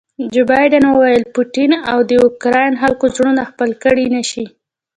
[0.33, 1.71] جو بایډن وویل پوټین
[2.09, 4.45] د اوکراین خلکو زړونه خپل کړي نه شي.